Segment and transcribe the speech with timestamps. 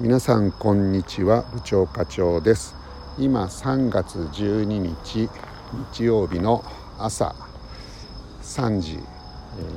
[0.00, 1.42] 皆さんこんにちは。
[1.52, 2.74] 部長課長です。
[3.16, 5.30] 今3月12日
[5.92, 6.64] 日曜日の
[6.98, 7.32] 朝
[8.42, 8.98] 3時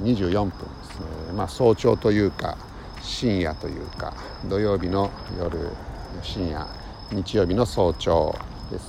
[0.02, 1.34] 24分ですね。
[1.36, 2.58] まあ早朝というか
[3.04, 4.16] 深夜というか
[4.50, 5.70] 土曜日の夜
[6.23, 6.66] 深夜
[7.12, 8.36] 日曜日の早朝
[8.72, 8.86] です。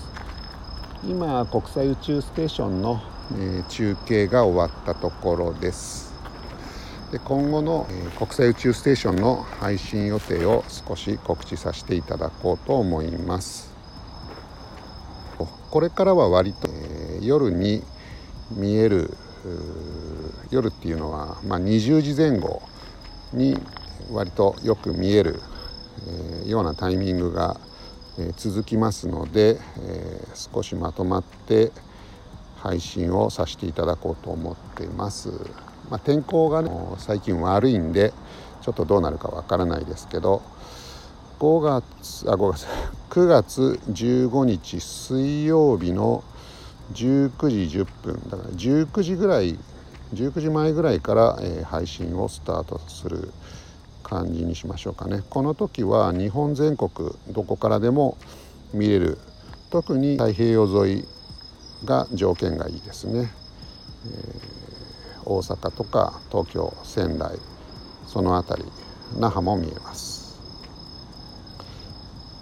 [1.05, 3.03] 今国際宇宙ステーションの、
[3.39, 6.08] え中継が終わったところです。
[7.13, 13.75] で今後の、え国際宇宙ステーションの配信予定を少し告知させていただこうと思います
[15.71, 17.83] これからは割と、え夜に
[18.51, 19.17] 見える
[20.51, 22.63] 夜っていうのは、まあ、20時前後
[23.33, 23.57] に
[24.11, 25.41] 割とよく見える、
[26.07, 27.61] えー、ようなタイミングが、
[28.19, 31.71] えー、続きますので、えー、少しまとまって
[32.57, 35.31] 配信をさせていただこうと思ってます。
[35.91, 38.13] まあ、天候がね最近悪いんで
[38.63, 40.43] ちょっとどうなるかわからないですけど
[41.39, 42.67] 5月あ5月
[43.11, 46.23] 9月15日水曜日の
[46.93, 49.59] 19時10分だから19時ぐらい
[50.15, 53.33] 19時前ぐらいから、えー、配信をスタートする
[54.03, 55.23] 感じにしましょうかね。
[55.29, 56.91] この時は日本全国
[57.29, 58.17] どこからでも
[58.73, 59.19] 見れる。
[59.71, 61.05] 特に太平洋沿い
[61.85, 63.31] が条件がいいですね、
[64.07, 64.88] えー、
[65.25, 67.39] 大阪とか東京仙台
[68.07, 68.73] その辺り
[69.19, 70.41] 那覇も見えます。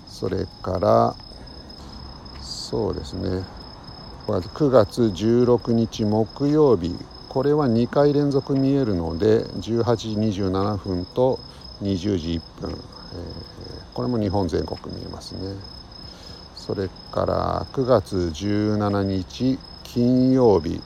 [0.08, 1.16] それから
[2.41, 3.44] そうですね。
[4.27, 6.96] 9月16日木曜日。
[7.28, 11.38] これは2回連続見えるので18時27分と
[11.83, 12.78] 20時1分、えー、
[13.94, 15.55] これも日本全国見えますね。
[16.55, 20.80] それから9月17日金曜日。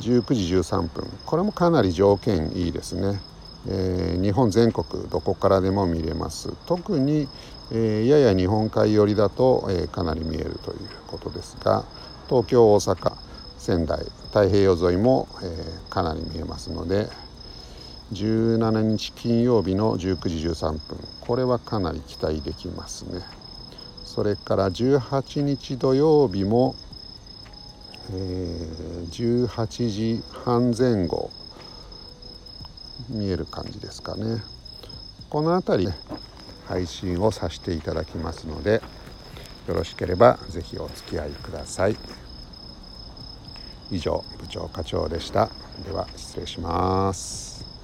[0.00, 1.06] 19時13分。
[1.26, 3.20] これもかなり条件いいですね、
[3.68, 6.52] えー、日本全国どこからでも見れます。
[6.66, 7.28] 特に、
[7.70, 11.84] えー、やや日本海寄りだと、えー、かなり見えるということですが
[12.28, 13.12] 東京大阪
[13.58, 13.98] 仙台
[14.28, 17.08] 太平洋沿いも、えかなり見えますので
[18.12, 20.78] 17日金曜日の19時13分
[21.20, 23.20] これはかなり期待できますね。
[24.08, 26.74] それから18日土曜日も、
[28.10, 31.30] えー、18時半前後
[33.08, 34.42] 見える感じですかね。
[35.30, 35.92] この辺り、
[36.66, 38.82] 配信をさせていただきますので
[39.66, 41.96] よろしければ是非お付き合いください。
[43.90, 45.48] 以上部長課長でした。
[45.84, 47.77] では失礼します。